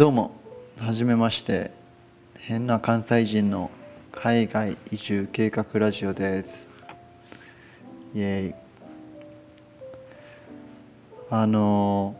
[0.00, 0.30] どうも
[0.78, 1.72] はじめまして。
[2.38, 3.70] 変な関西人の
[4.12, 6.70] 海外移住計画ラジオです。
[8.14, 8.54] イエイ。
[11.28, 12.16] あの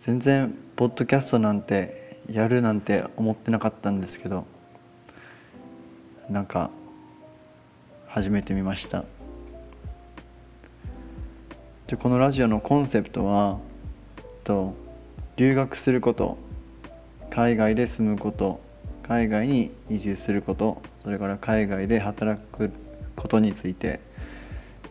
[0.00, 4.44] 全然ポッドキャストなんてやるなんて思ってなかったんですけど
[6.28, 6.72] なんか
[8.08, 9.04] 始めてみました。
[11.86, 13.60] でこのラジオのコンセプトは
[14.42, 14.74] と
[15.36, 16.44] 留学すること。
[17.30, 18.60] 海外で住むこと
[19.02, 22.72] 海外に移住することそれから海外で働く
[23.14, 24.00] ことについて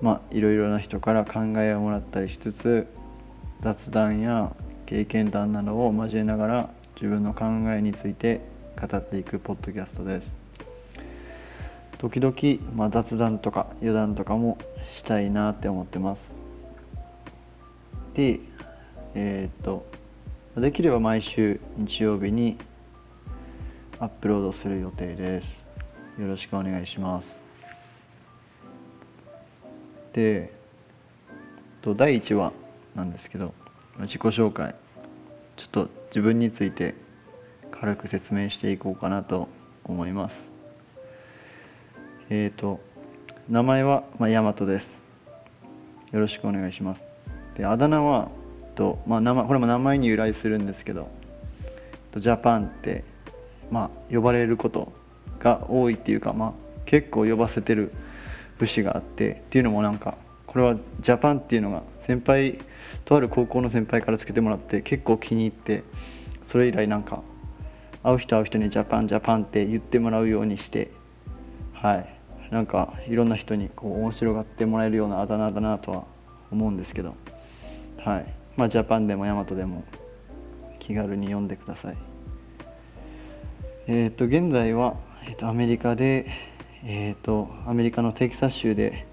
[0.01, 2.87] まあいろいろな人から考えをもらったりしつつ
[3.61, 8.41] 雑談や経験談などを交えながら自分の考えについて
[8.79, 10.35] 語っていくポッドキャストです。
[11.97, 12.35] 時々、
[12.75, 14.57] まあ、雑談とか余談とかも
[14.93, 16.35] したいなって思ってます。
[18.13, 18.39] で
[19.15, 19.85] えー、っと
[20.55, 22.57] できれば毎週日曜日に
[23.99, 25.65] アップロードする予定です。
[26.17, 27.37] よろしくお願いします。
[30.13, 30.53] で
[31.83, 32.53] 第1話
[32.95, 33.53] なんですけど
[33.99, 34.75] 自己紹介。
[35.57, 36.95] ちょっと自分について
[37.71, 39.49] 軽く説明していこうかなと
[39.83, 40.49] 思います。
[42.29, 42.79] えっ、ー、と
[43.49, 45.03] 名前は、まあ、大和です。
[46.13, 47.03] よろしくお願いします。
[47.57, 48.29] であだ名は
[48.75, 51.09] と、まあ、名前これも名前に由来するんですけど
[52.17, 53.03] ジャパンって
[53.71, 54.91] まあ呼ばれること
[55.39, 56.53] が多いっていうか、まあ、
[56.85, 57.91] 結構呼ばせてる
[58.57, 62.59] 節があってっていうのもなんかこれはジャパンっていうのが先輩
[63.03, 65.83] とある高校の先輩からつけてもらって結構気に入って
[66.47, 67.21] それ以来なんか
[68.03, 70.91] 会う人会う人にジャパンジャパンって言ってもらうようにして
[71.73, 72.15] はい。
[72.51, 76.03] なんかいろんな人にこう面白がってもらえるようなあだ名だなとは
[76.51, 77.15] 思うんですけど
[77.97, 78.44] はい。
[78.57, 79.83] まあジャパンでもヤマトでも
[80.79, 81.97] 気軽に読んでください。
[83.87, 84.95] えっ、ー、と現在は、
[85.27, 86.27] えー、とアメリカで
[86.83, 89.05] えっ、ー、とアメリカのテキサス州で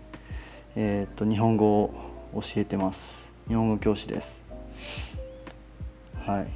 [0.77, 1.93] えっ、と日本語を
[2.34, 3.28] 教えてます。
[3.49, 4.41] 日本語教師です。
[6.25, 6.47] はい。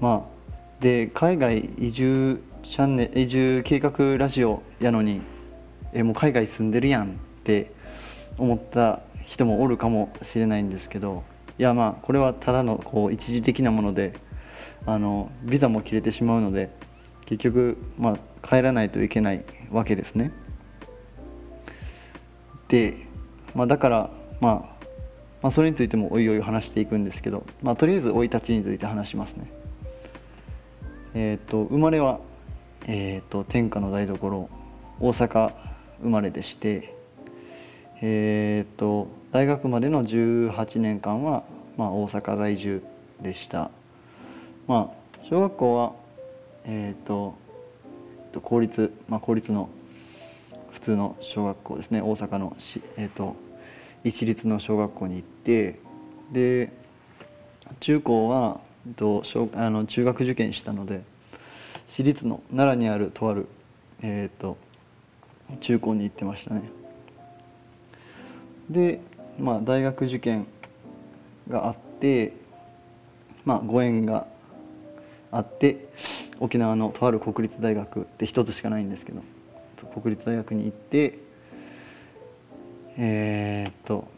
[0.00, 0.40] まあ
[0.80, 5.20] で海外移住チャンネル移住計画ラジオやのに
[5.92, 7.14] えもう海外住んでるやんっ
[7.44, 7.72] て
[8.38, 11.22] 思った人もおるかもしれないんですけど
[11.60, 14.14] いやまあこれはただのこう一時的なもので
[14.86, 16.70] あのビザも切れてしまうので
[17.26, 20.32] 結局、まあ、帰らないといけないわけですね。
[22.68, 23.06] で、
[23.54, 24.10] まあ、だから、
[24.40, 24.48] ま
[24.80, 24.86] あ、
[25.42, 29.52] まあ、それについてもおいおい話していくんですけど、まあ、とりあえず生い立ちについて話しますね。
[31.14, 32.20] えっ、ー、と生まれは、
[32.86, 34.48] えーと、天下の台所
[34.98, 35.52] 大阪
[36.00, 36.96] 生まれでして、
[38.00, 41.44] え、ー、と大学までの18年間は、
[41.76, 42.82] まあ、大阪在住
[43.20, 43.70] でした。
[44.66, 45.92] まあ、小学校は、
[46.64, 47.34] えっ、ー、と
[48.42, 49.68] 公立、まあ、公立の
[50.70, 53.36] 普通の小学校ですね大阪のし、えーと
[54.04, 55.78] 一律の小学校に行って
[56.32, 56.72] で
[57.80, 58.60] 中高は
[58.96, 61.02] と小あの中学受験したので
[61.88, 63.46] 私立の奈良にあるとある、
[64.00, 64.56] えーと、
[65.60, 66.62] 中高に行ってましたね
[68.70, 69.00] で、
[69.38, 70.46] まあ、大学受験
[71.48, 72.32] があって
[73.44, 74.26] まあご縁が
[75.32, 75.88] あって
[76.38, 79.22] 沖縄のとある国立大学って一つしかないんですけど
[80.00, 81.18] 国立大学に行って
[82.96, 84.08] えー、っと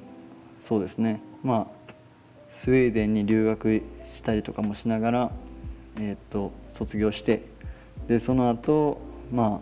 [0.63, 1.21] そうですね。
[1.43, 1.93] まあ
[2.51, 3.83] スウェーデンに留学
[4.15, 5.33] したりとかもしながら、
[5.99, 7.45] えー、っと卒業して
[8.07, 9.01] でその後
[9.33, 9.61] ま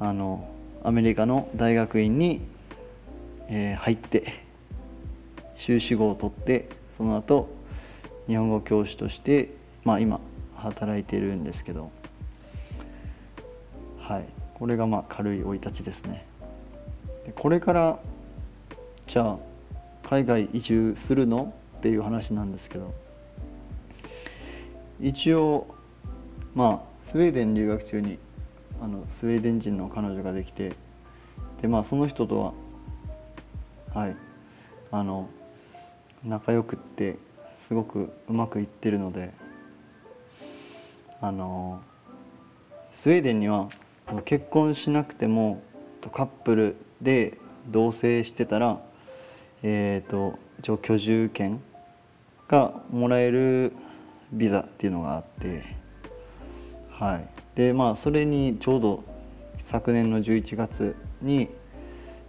[0.00, 0.48] ああの
[0.82, 2.40] アメリカの大学院に、
[3.48, 4.44] えー、入って
[5.54, 7.48] 修士号を取ってその後
[8.26, 9.50] 日本語教師として、
[9.84, 10.20] まあ、今
[10.56, 11.90] 働いてるんですけど
[13.98, 14.24] はい
[14.54, 16.24] これがまあ軽い生い立ちですね
[17.26, 17.32] で。
[17.32, 17.98] これから
[19.06, 19.36] じゃあ
[20.02, 22.94] 海外移住するのっていう話なんですけど
[25.00, 25.66] 一応
[26.54, 28.18] まあスウェーデン留学中に
[28.80, 30.72] あのスウェーデン人の彼女ができて
[31.60, 32.52] でまあその人とは
[33.96, 34.16] はい。
[34.90, 35.30] あの
[36.22, 37.16] 仲良くって
[37.66, 39.32] すごくうまくいってるので
[41.22, 41.80] あの
[42.92, 43.70] スウェーデンには
[44.26, 45.62] 結婚しなくても
[46.12, 47.38] カップルで
[47.68, 48.82] 同棲してたら、
[49.62, 51.62] えーと、一応居住権
[52.48, 53.72] がもらえる
[54.30, 55.64] ビザっていうのがあって
[56.90, 57.28] はい。
[57.54, 59.04] でまあそれにちょうど
[59.58, 61.48] 昨年の11月に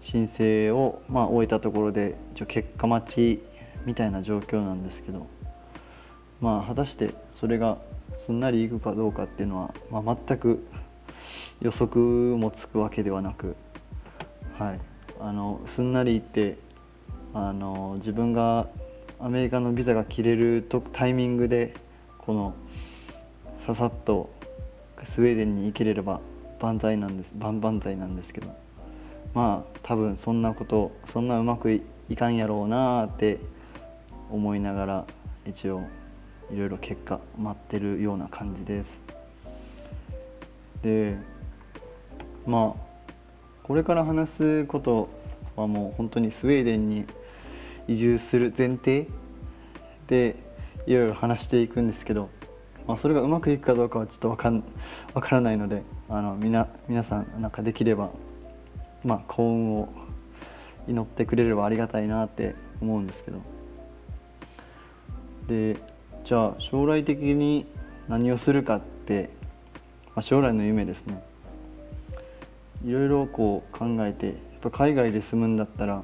[0.02, 3.44] 申請をまあ終えたところで一応結果待ち
[3.86, 5.28] みたいな状況なんですけど
[6.42, 7.78] まあ果たしてそれが
[8.16, 10.66] すんなりいくかどうかっていうのは、まあ、全く
[11.62, 13.56] 予測もつくわけではなく、
[14.58, 14.80] はい、
[15.20, 16.58] あのすんなりいって
[17.34, 18.68] あの自分が
[19.20, 21.74] アメリカのビザが切れるとタイミングで
[22.20, 22.56] この
[23.66, 24.30] ささっと
[25.06, 26.22] スウェーデンに行ければ
[26.60, 28.67] 万歳なんです万々歳なんですけど。
[29.38, 33.38] まあ多分そんなことそんなうまくいかんやろうなって
[34.32, 35.06] 思いながら
[35.46, 35.82] 一応
[36.52, 39.00] いろいろ結果待ってるような感じです。
[40.82, 41.18] で
[42.48, 43.04] まあ
[43.62, 45.08] これから話すこと
[45.56, 47.06] はもう本当にスウェーデンに
[47.88, 49.06] 移住する前提
[50.08, 50.36] で
[50.88, 52.30] いろいろ話していくんですけど、
[52.88, 54.64] まあ、それがうまくいくかどうかはちょっと分かん
[55.14, 56.50] 分からないのであのみ
[56.88, 58.10] 皆さんなんかできれば、
[59.08, 59.90] まあ、幸運を
[60.88, 63.42] 祈ってくれればありがたいなって思うんですけど。
[65.48, 65.78] で
[66.26, 67.66] じゃあ将来的に
[68.10, 69.30] 何をするかって、
[70.08, 71.24] まあ、将来の夢ですね。
[72.86, 76.04] いろいろこう考えてやっぱ海外で住むんだったら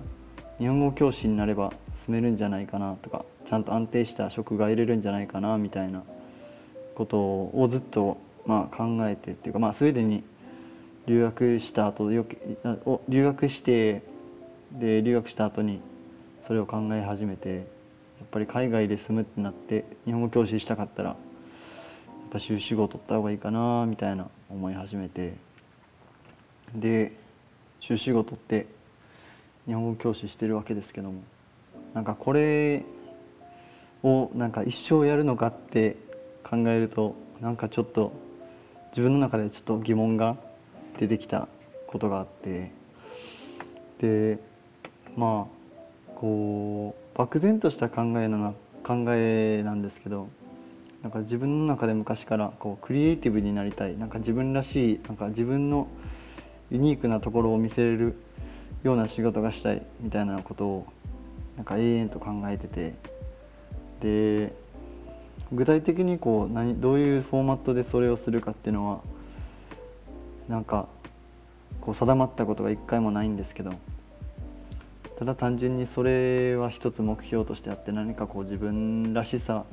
[0.59, 1.73] 日本語教師になれば
[2.05, 6.03] 住めるんじゃないかなとかちゃんと安定した職が得れるんじゃないかなみたいな
[6.95, 10.23] ことをずっとまあ考えてっていうかまあスウェーデンに
[11.05, 12.25] 留学した後よ
[13.09, 14.01] 留学して
[14.71, 15.81] で留学した後に
[16.47, 17.61] それを考え始めてや
[18.25, 21.17] っぱり海外で住むってなって日本語教師したかったらやっ
[22.31, 25.33] ぱ修士号取った方がいいかなみたいな思い始めて
[26.73, 27.11] で
[27.79, 28.65] 修士号取って
[29.65, 31.21] 日本語教師してるわけですけども
[31.93, 32.83] なんかこれ
[34.03, 35.97] をなんか一生やるのかって
[36.43, 38.13] 考えるとなんかちょっと
[38.91, 40.37] 自分の中でちょっと疑問が
[40.99, 41.47] 出てきた
[41.87, 42.71] ことがあって
[43.99, 44.39] で
[45.15, 48.53] まあこう漠然とした考えな
[48.83, 50.27] 考えなんですけど
[51.01, 55.87] なんか自分の中で昔からこうクリエイティブになりたいなんか自分らしいなんか自分の
[56.71, 58.15] ユニークなところを見せれる
[58.83, 60.87] ような仕事がしたいみたいなことを
[61.57, 62.93] なんか永遠と考えてて
[64.01, 64.53] で
[65.51, 69.01] 具体的にこう何どういうフォーマットでそれをするかっていうのは
[70.47, 70.87] なんか
[71.81, 73.73] こう定まったことが一回もないんですけど
[75.17, 79.65] ただ単純にそれは一つ目標としてあって何かこう自分らしさ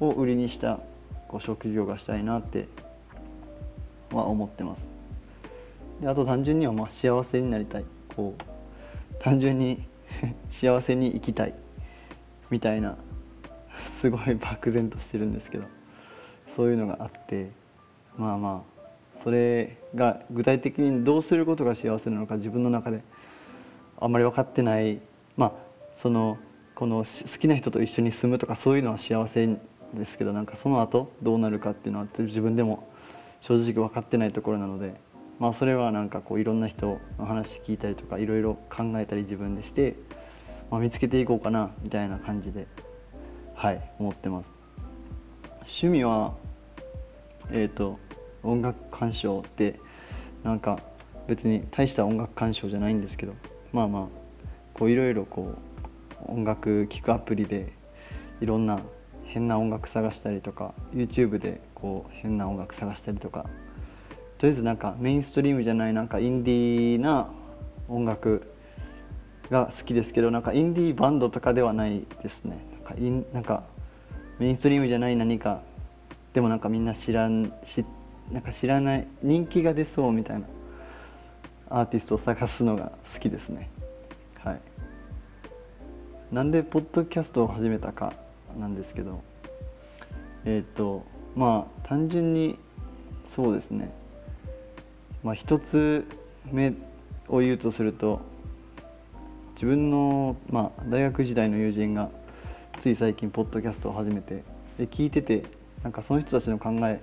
[0.00, 0.80] を売りにした
[1.28, 2.68] こう職業がしたいなって
[4.12, 4.88] は思ってます。
[6.00, 7.84] であと単純にはまあ幸せになりたい。
[8.14, 8.42] こう
[9.18, 9.84] 単純に
[10.50, 11.54] 幸せに生きたい。
[12.50, 12.96] みたいな
[14.00, 15.64] すごい漠然としてるんですけど
[16.54, 17.50] そういうのがあって
[18.16, 18.75] まあまあ
[19.26, 23.02] それが具体的にどうすることが幸せなのか自分の中で
[23.98, 25.00] あんまり分かってない
[25.36, 25.52] まあ
[25.94, 26.38] その
[26.76, 29.48] この好きな人と一緒に住むとかそういうのは幸せ
[29.94, 32.88] ですけどなんかその後どうなるかっていうのは自分でも
[33.40, 34.94] 正直分かってないところなので
[35.40, 39.96] まあそれはなんかこういろんな人の話聞いたりとかいろいろ考えたり自分でして、
[40.70, 42.68] まあ、見つけていこうかなみたいな感じで
[43.56, 44.54] はい思ってます。
[45.62, 46.34] 趣味は
[47.50, 47.98] えっ、ー、と
[48.42, 49.78] 音楽鑑賞って
[50.44, 50.80] なんか
[51.26, 53.34] 別に大した音楽鑑賞じゃないんですけど
[53.72, 54.06] まあまあ
[54.74, 55.54] こういろいろこ
[56.28, 57.72] う音楽聴くアプリで
[58.40, 58.80] いろんな
[59.24, 63.46] 変な音楽探したりとか YouTube でこう変な音楽探したりとか
[64.38, 67.28] とりあえずなんかメインストリームじゃないなんかインディーな
[67.88, 68.52] 音楽
[69.50, 72.58] が好きですけどなんかインディーバンドとかではないですね。
[72.72, 73.64] なんかインなんか
[74.38, 75.62] メインストリームじゃない何か
[76.34, 77.84] でもなんかみんな知らん知
[78.30, 80.46] なんか知らない人気が出そうみたいな
[81.68, 83.70] アーティストを探すのが好きですね。
[84.38, 84.60] はい。
[86.32, 88.12] なんでポッドキャストを始めたか
[88.58, 89.22] なんですけど
[90.44, 91.04] えっ、ー、と
[91.36, 92.58] まあ単純に
[93.24, 93.92] そうですね。
[95.22, 96.04] まあ一つ
[96.50, 96.74] 目
[97.28, 98.20] を言うとすると
[99.54, 102.10] 自分の、まあ、大学時代の友人が
[102.78, 104.44] つい最近ポッドキャストを始めて
[104.78, 105.44] で聞いてて
[105.82, 107.00] なんかその人たちの考え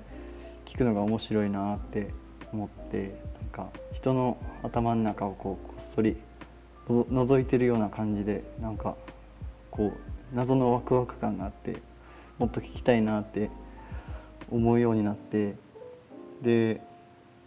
[0.66, 2.12] 聞くのが面白いなって
[2.52, 6.18] 思ってなんか人の頭の中をこうこっそり
[6.88, 8.96] 覗いてるような感じでなんか
[9.72, 11.82] こう謎のワクワク感があって
[12.38, 13.50] もっと聞きたいなって
[14.52, 15.56] 思うようになって
[16.42, 16.82] で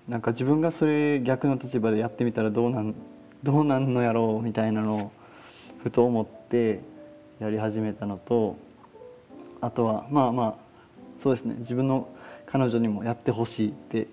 [0.08, 2.94] なんか自分がそれ逆の立場でやってみたらどうなん
[3.42, 5.12] どうなんのやろうみたいなのを
[5.82, 6.80] ふと思って
[7.38, 8.56] やり始めたのと
[9.60, 10.54] あとはまあまあ
[11.22, 12.08] そうですね自分の
[12.56, 14.06] 彼女にもやってほしいって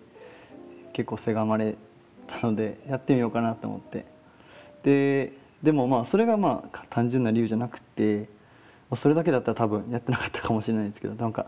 [0.91, 1.75] 結構せがまれ
[2.27, 4.05] たのでやってみようかなと思って。
[4.83, 5.31] で
[5.63, 8.27] でもまあそれがまあ単純な理由じゃなくて
[8.95, 11.45] それだけだったら多分やってなかったかもしれないですけどなんか、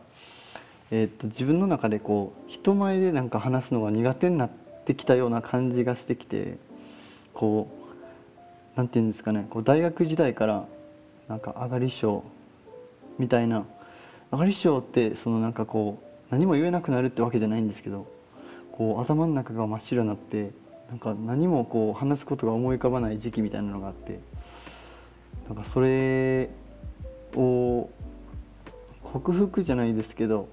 [0.89, 4.49] えー、っと自分の中でこう人前でなんか話すのが苦手になっ
[4.85, 6.57] てきたような感じがしてきて
[7.33, 7.67] こ
[8.73, 10.65] うなんていうんですかねこう大学時代から
[11.27, 12.23] なんか上がり症
[13.19, 13.65] みたいな
[14.31, 18.07] 上がり症ってそのなんかこう何も言えなくなるってわけじゃないんですけど
[18.71, 20.51] こう頭の中が真っ白になって
[20.89, 24.19] なんか何もこう話すことが思い浮かばない時期みたいなのがあって
[25.47, 26.49] なんかそれ
[27.35, 27.89] を
[29.03, 30.47] 克服じゃないですけど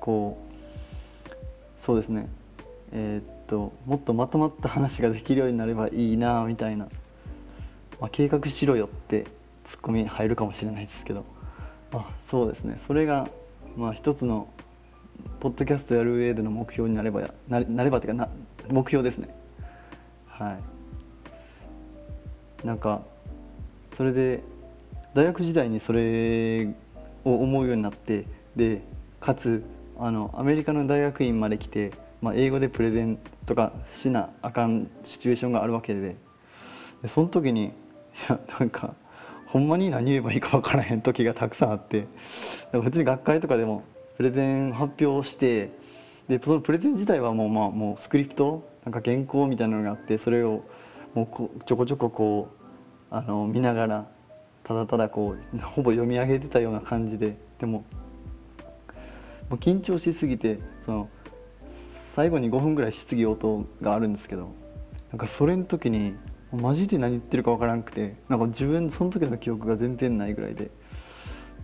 [0.00, 2.28] こうそうですね。
[2.92, 6.86] えー、っともっとまとまった話ができるようになればいいなみたいな、
[8.00, 9.26] まあ、計画しろよって
[9.66, 11.24] ツッコミ入るかもしれないですけど
[11.92, 12.80] あそうですね。
[12.86, 13.28] それが
[13.76, 14.48] まあ一つの
[15.40, 18.28] ポッドキャストやる上での目標になればななればっていうかな
[18.70, 19.28] 目標ですね。
[20.26, 20.58] は
[22.62, 22.66] い。
[22.66, 23.02] なんか
[23.96, 24.42] それで
[25.14, 26.66] 大学時代にそれ
[27.24, 28.82] を思うようになってで
[29.20, 29.62] かつ
[29.98, 36.16] あのアメリカの大学院まで来て、まあ、英語でプレゼンとかしなあかんシチュエーションがあるわけで
[37.02, 37.70] でその時にい
[38.28, 38.94] やなんか
[39.46, 42.08] ほんまに何言えばいいか分からへん時がたくさんあってか
[42.72, 43.84] ら普通に学会とかでも
[44.16, 45.72] プレゼン発表して
[46.28, 50.64] でそのプレゼン自体はもう,、まあ、もうスクリプトなんか原稿みたいなのがあってそれを
[51.14, 54.06] もうこちょこちょここうあの見ながら
[54.62, 57.84] ただただこうほぼ読み上げてたような感じででも
[59.50, 61.08] もう緊張しすぎてその
[62.14, 64.52] 最後に5分ぐらい質疑応答があるんですけど
[65.10, 66.14] なんかそれの時に
[66.52, 70.70] マジで何言ってるか分からなくてなんか自分その時の記憶が全然ないぐらいで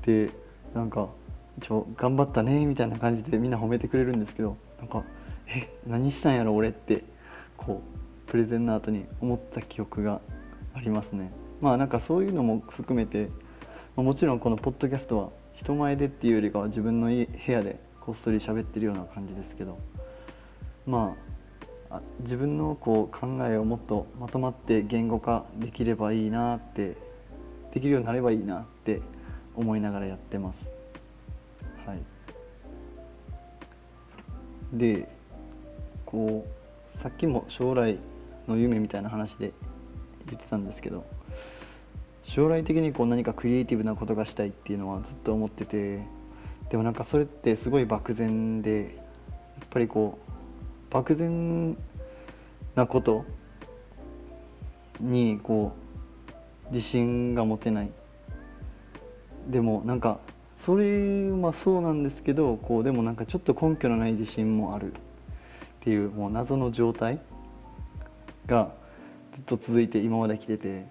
[0.05, 0.31] で
[0.75, 1.09] なんか
[1.61, 5.05] ちょ頑張ったねみたいな感じでみんな褒めてくれるんですけどなんか
[5.47, 7.05] え何したんやろ俺って
[7.57, 7.83] こ
[8.27, 10.21] うプレゼンの後に思った記憶が
[10.75, 13.29] ありますねまあなんかそういうのも含めて、
[13.97, 19.79] まあ、もちろんこのポッドキャストは人前でっていうよりかは自分の部屋でこっそり喋ってるような感じですけど
[20.87, 21.17] ま
[21.91, 26.97] あ自分のこう考えをもっとまとまって言語化できればいいなって
[27.75, 29.03] できるようになればいいなって
[29.57, 30.80] 思いながらやってます。
[34.73, 35.09] で
[36.07, 37.99] こうさっきも将来
[38.49, 39.53] の夢みたいな話で
[40.27, 41.05] 言ってたんですけど
[42.25, 46.05] 将来的にこう何かクリエイティブなことがしたいっていうのはずっと思ってて
[46.71, 48.97] でもなんかそれってすごい漠然で
[49.59, 51.77] やっぱりこう漠然
[52.77, 53.25] なこと
[55.01, 55.73] にこ
[56.71, 57.91] う自信が持てない。
[59.49, 60.21] でもなんか
[60.65, 64.97] それはそうなんですけどこうでもなんかちょっと根拠のない自信もあるっ
[65.81, 67.19] ていうもう謎の状態
[68.47, 68.73] が
[69.33, 70.87] ずっと続いて今まで来てて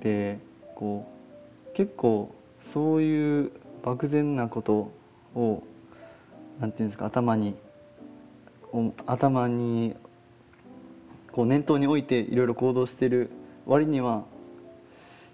[0.00, 0.38] で
[0.76, 1.10] こ
[1.72, 2.32] う結構
[2.64, 4.92] そういう漠然なこと
[5.34, 5.64] を
[6.60, 7.56] 何て言うんですか頭に
[9.06, 9.96] 頭に
[11.32, 13.30] こう念頭に置いていろいろ行動してる
[13.66, 14.24] 割には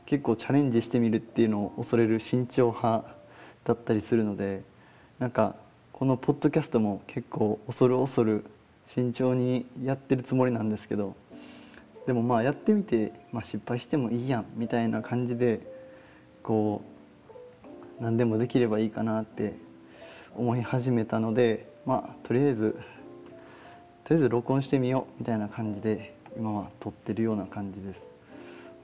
[0.07, 3.20] 結構チャレンジしてみるっていうのを恐れる慎重派
[3.64, 4.62] だったりするので
[5.19, 5.55] なんか
[5.93, 8.45] このポッドキャストも結構恐る恐る
[8.95, 11.14] 慎重にやってるつもりなんですけど
[12.07, 15.61] でもまあやってみて、まあ、失敗してもいいやんみたいな感じで
[16.43, 16.83] こ
[18.00, 19.55] う何でもできればいいかなって
[20.35, 22.73] 思い始めたのでまあとりあえず
[24.05, 28.05] とりあえず録音してみようみたいな感じで今は撮ってるような感じです。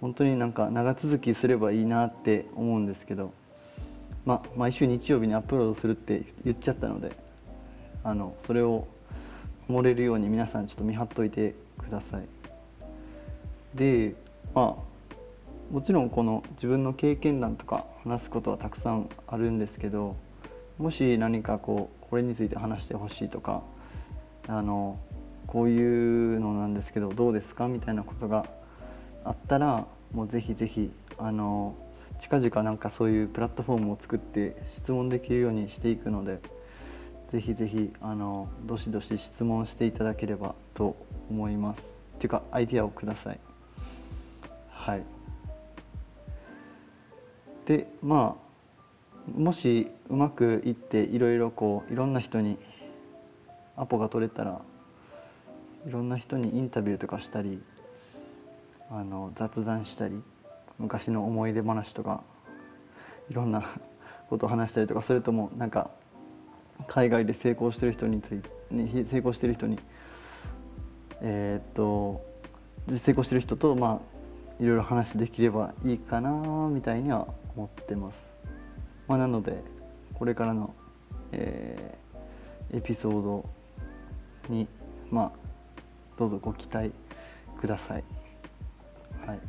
[0.01, 3.33] 本当になんか長続きすればいいなって思うんですけど
[4.27, 7.13] ま毎週日曜日にアップロードするって言っちゃったので
[8.03, 8.87] あのそれを
[9.69, 12.27] 守れるように皆さんちょっと見張っといてください。
[13.75, 14.15] で
[14.55, 20.17] まあもちろんこの自分の経験談とか話すことはたくさんあるんですけど
[20.79, 23.63] もし何かこうこれについて話してほしいとか
[24.49, 24.99] あの
[25.47, 28.47] こういうのなんですけどどうですかみたいなことが
[29.25, 31.75] あったらもうぜひぜひあの
[32.19, 36.41] 近々なんかそういうプラットフォームを作って質問できるようにしていくので
[37.31, 40.97] ぜひぜひあのどしどし質問していただければと
[41.29, 42.05] 思います。
[42.17, 43.41] っていうかアイディアをください。
[44.71, 45.03] はい。
[47.67, 52.59] でまあもしうまくいっていろいろこういろんな人に
[53.77, 54.63] アポが取れたら
[55.87, 57.61] いろんな人にインタビューとかしたり
[58.89, 60.23] あの雑談したり
[60.79, 62.23] 昔の思い出話とか
[63.31, 63.79] いろんな
[64.29, 65.91] ことを話したりとかそれともなんか
[66.89, 68.51] 海外で成功してる人について、
[69.05, 69.79] 成功してる人に
[71.23, 72.25] えー、っと
[72.89, 76.31] 成功してる人とまあいろいろ話できればいいかな
[76.71, 78.29] みたいには思ってます。
[79.09, 79.63] まあ、なので
[80.15, 80.75] これからの、
[81.33, 82.07] えー
[82.73, 83.49] エピソード
[84.49, 84.67] に
[85.11, 85.33] まあ
[86.19, 86.91] どうぞご期待
[87.61, 88.05] ください。
[89.27, 89.41] はいはい、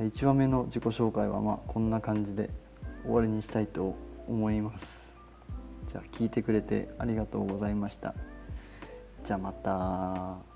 [0.00, 2.50] 1話目の自己紹介はまあこんな感じで
[3.04, 3.94] 終わりにしたいと
[4.28, 5.08] 思います。
[5.86, 8.14] じゃあ聞いてくれてありがとうございました。
[9.24, 10.53] じゃあまた。